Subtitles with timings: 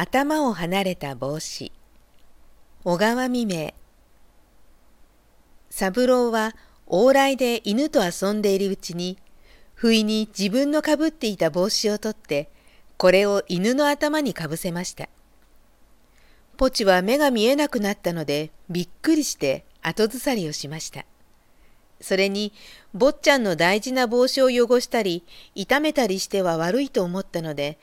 [0.00, 1.72] 頭を離れた帽子。
[2.84, 3.74] 小川未明。
[5.70, 6.54] 三郎は
[6.86, 9.18] 往来で犬と遊んでいるうちに
[9.74, 12.48] 不意に自分のかぶっていた帽子を取って
[12.96, 15.08] これを犬の頭にかぶせました。
[16.56, 21.06] ポチは目が見えなくなったのでびっくりして後ずさりをしました。
[22.00, 22.52] それに
[22.94, 25.24] 坊ちゃんの大事な帽子を汚したり
[25.56, 27.80] 痛めたりしては悪いと思ったので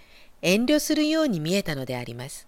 [0.47, 2.47] 遠慮するように見えたのであります。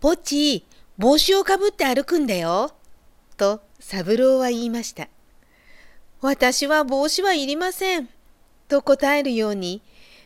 [0.00, 0.66] ポチ、
[0.98, 2.72] 帽子をかぶって歩くんだよ。
[3.36, 5.06] と三郎は言いました。
[6.20, 8.08] 私は帽子はいりません。
[8.66, 9.80] と答えるように、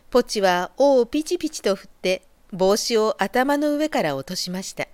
[0.09, 2.23] ポチは尾をピチピチと振って
[2.55, 4.89] 帽子を頭の上から落としました。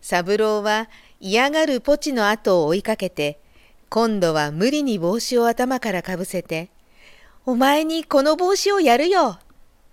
[0.00, 0.88] 三郎は
[1.20, 3.38] 嫌がるポチの後を追いかけて、
[3.90, 6.70] 今度は無理に帽子を頭からかぶせて、
[7.44, 9.38] お前にこの帽子をやるよ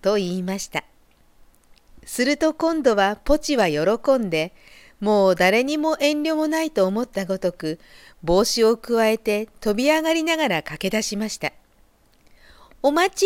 [0.05, 0.83] と言いました。
[2.05, 4.53] すると今度はポチは喜んで、
[4.99, 7.79] もう誰にも遠慮もないと思ったごとく、
[8.21, 11.53] 帽子をくわえて飛び上がりながら駆け出しました。
[12.83, 13.25] お待ち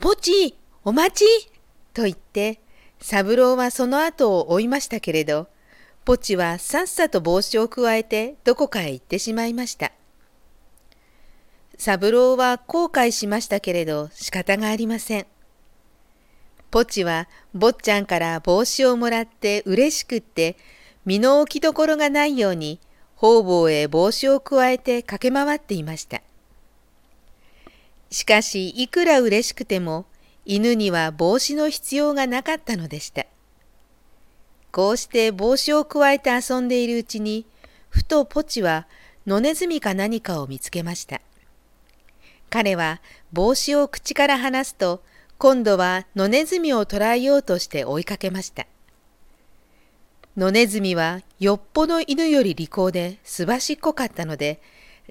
[0.00, 1.48] ポチお待ち
[1.94, 2.58] と言って、
[3.00, 5.46] 三郎はその後を追いましたけれど、
[6.04, 9.92] ポチはさっさと帽子をくわえてどこかへ行ってしまいました。
[11.78, 15.26] 三郎は後悔しましたけれど仕方がありません。
[16.76, 20.58] ポチは坊ちゃんから帽子をもらって嬉しくって
[21.06, 22.80] 身の置きどころがないように
[23.14, 26.20] 方々へ帽子をくわえて駆け回っていました。
[28.10, 30.04] しかしいくら嬉しくても
[30.44, 33.24] 犬には帽子の必要がなかったのでした。
[34.70, 37.46] こうして帽子をくわえて遊んでいるうちに、
[37.88, 38.86] ふとポチは
[39.26, 41.22] 野ネズミか何かを見つけました。
[42.50, 43.00] 彼は
[43.32, 45.00] 帽子を口から離すと、
[45.38, 48.66] 今度は野ネズミを捕らえようとして追いかけました。
[50.34, 54.62] 野ネズミはよっぽど犬より利口ですばしっこかったので、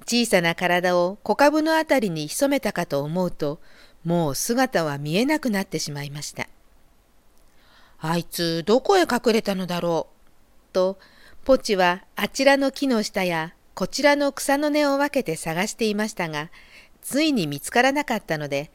[0.07, 3.59] 小さな体を小株のあたりに潜めたかと思うと、
[4.03, 6.47] もう姿は見えなくなってしまいました。
[7.99, 10.73] あいつどこへ隠れたのだろう？
[10.73, 10.97] と、
[11.43, 16.49] ポチはあちらの木の下やこちらの草の根を分けて探していましたが、
[17.03, 18.71] ついに見つからなかったので、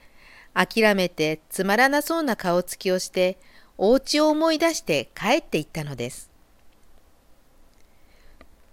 [0.55, 3.39] 諦めてつまらなそうな顔つきをして、
[3.79, 6.31] お家を思い出して帰っていったのです。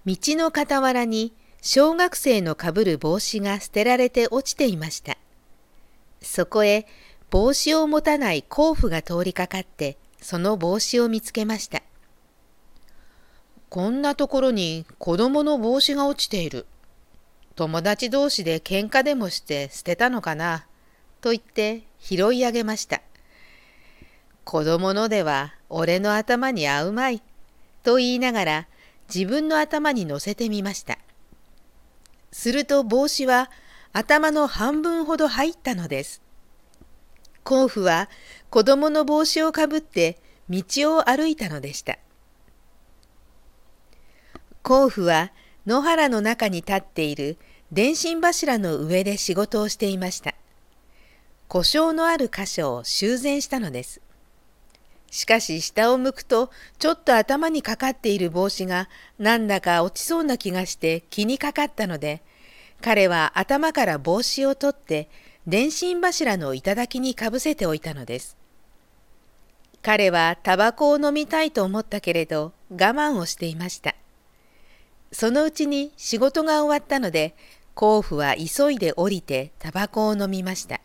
[0.06, 5.18] 道の傍らに小学生のかぶる帽子が捨てられて落ちていました。
[6.22, 6.88] そこへ
[7.30, 11.84] 帽子を持たない甲府が通りかかってその帽子を見つけました。
[13.70, 16.66] こんなところに子供の帽子が落ちている。
[17.56, 20.68] 友達同士で喧嘩でもして捨てたのかな。
[21.22, 23.02] と言って拾い上げました。
[24.44, 27.22] 子供のでは俺の頭に合うまい。
[27.84, 28.68] と言いながら
[29.14, 30.98] 自分の頭に乗せてみました。
[32.32, 33.50] すると帽子は
[33.94, 36.22] 頭の半分ほど入ったのです。
[37.44, 38.10] 甲府は
[38.50, 40.18] 子供の帽子をかぶって
[40.50, 40.62] 道
[40.98, 41.98] を歩いたのでした。
[44.64, 45.32] 甲府は
[45.66, 47.38] 野原の中に立っている
[47.72, 50.36] 電信柱の上で仕事をしていました。
[51.48, 54.02] 故障のある箇所を修繕したのです。
[55.10, 62.22] しかし下を向くとちょっと頭にかかっている帽子がなんだか落ちそうな気がして気にかかったので
[62.82, 65.10] 彼は頭から帽子を取って
[65.48, 68.36] 電信柱の頂にかぶせておいたのです。
[69.82, 73.96] 彼はタバコを飲みたいと思ったけれど我慢をしていました。
[75.14, 77.34] そのうちに仕事が終わったので、
[77.76, 80.82] 甲府は急いで降りてタバコを飲みました。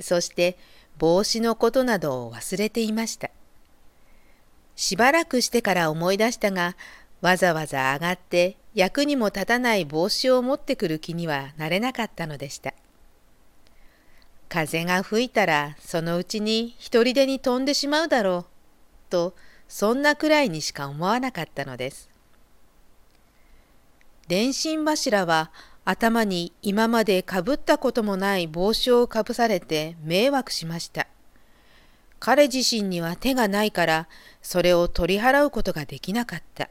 [0.00, 0.58] そして
[0.98, 3.30] 帽子のことなどを忘れていました。
[4.76, 6.76] しばらくしてから思い出したが、
[7.22, 12.74] わざわざ上がって役にも立たない帽子を持ってくる気にはなれなかったのでした。
[14.48, 18.46] 風が吹いたらそのうちに一人でに飛んでしまうだろ
[19.08, 19.34] うと
[19.66, 22.08] そんなくらいにしか思わなかったのです。
[24.28, 25.50] 電信柱は
[25.88, 31.06] 頭に今までかぶったこともない帽子をかぶされて迷惑しました。
[32.18, 34.08] 彼自身には手がないから
[34.42, 36.70] それを取り払うことができなかった。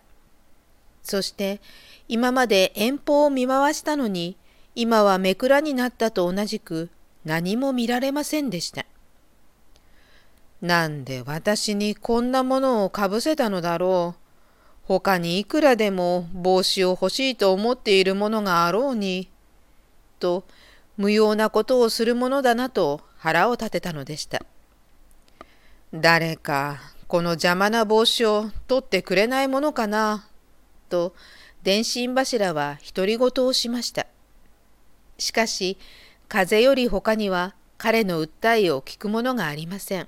[1.02, 1.62] そして
[2.10, 4.36] 今まで遠方を見回したのに
[4.76, 6.90] 今はめくらになったと同じく
[7.24, 8.86] 何も見られませんでした。
[10.62, 14.25] なんで私にこんなものをかぶせたのだろう。
[14.88, 19.30] 他にいくらでも帽子を欲しいと思っているものがあろうに。
[20.20, 20.46] と
[20.98, 24.44] 無用なことをするものだなと腹を立てたのでした。
[25.94, 30.28] 誰かこの邪魔な帽子を取ってくれないものかな
[30.90, 31.14] と
[31.64, 34.08] 電信柱は独り言をしました。
[35.18, 35.78] しかし
[36.28, 40.08] 風より他には彼の訴えを聞くものがありません。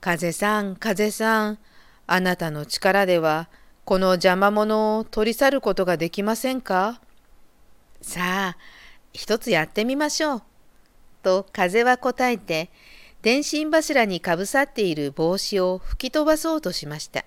[0.00, 1.58] 風さん風さん
[2.12, 3.48] あなたの力では
[3.84, 7.00] この邪魔者を取り去ることができませんか？
[8.02, 8.56] さあ
[9.12, 10.42] 一つやってみましょう。
[11.22, 12.68] と風は答えて
[13.22, 17.24] 電信柱にかぶさっている帽子を吹き飛ばそうとしました。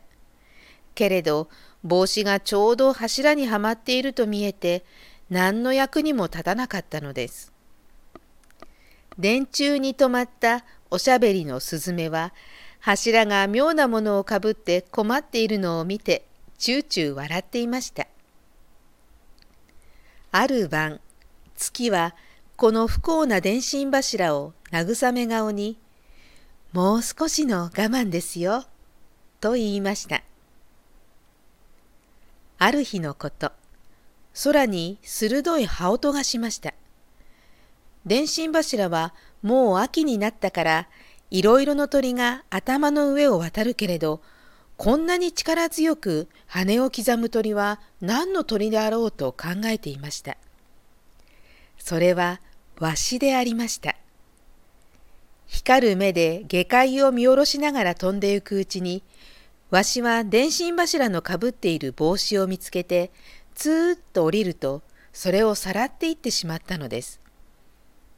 [0.96, 1.48] けれど
[1.86, 4.84] 帽子がちょうど柱にはまっていると見えて
[5.30, 7.54] 何の役にも立たなかったのです。
[9.18, 12.34] 電柱に止まったおしゃべりのスズメは
[12.86, 16.26] 柱が妙なものをかぶって困っているのを見て
[16.58, 18.08] チューチュー笑っていました。
[20.34, 21.00] ある晩
[21.56, 22.14] 月は
[22.58, 25.78] この不幸な電信柱を慰め顔に
[26.74, 28.66] もう少しの我慢ですよ、
[29.40, 30.22] と言いました。
[32.58, 33.54] ある日のこと、
[34.44, 36.74] 空に鋭い羽音がしました。
[38.06, 40.90] 電信柱はもう秋になったから、
[41.34, 44.22] いろいろの鳥が頭の上を渡るけれど、
[44.78, 50.38] こんなに力強く羽を刻む鳥は何の鳥であろうと考えていました。
[51.80, 52.40] それは
[52.78, 53.96] わしでありました。
[55.48, 59.02] 光る目で下界を見下ろしながら飛んでゆくうちに、
[59.72, 63.10] わしは電信柱のかぶっている帽子を見つけて、
[63.56, 67.20] つーっと降りると、それをさらっていってしまったのです。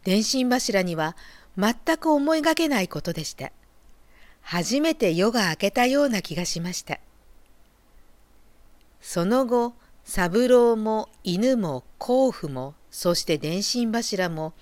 [0.04, 1.16] 電信柱には
[1.58, 3.52] 全く思いがけないことでした。
[4.42, 7.00] 初めて夜が明けたような気がしました。
[9.02, 9.74] その後、
[10.04, 14.54] 三郎も犬も甲府も、そして電信柱も、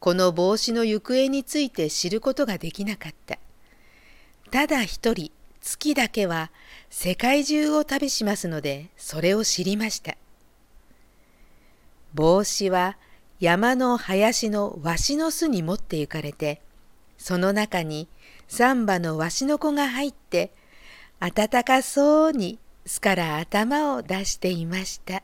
[0.00, 3.38] この帽子の行方について知ることができなかった。
[4.50, 6.50] ただ一人、月だけは
[6.88, 10.16] 世界中を旅しますので、それを知りました。
[12.14, 12.96] 帽子は
[13.40, 16.60] 山の林のわしの巣に持って行かれて、
[17.16, 18.06] その中に
[18.48, 20.52] 三羽のわしの子が入って、
[21.20, 25.22] 暖かそうに巣から頭を出していました。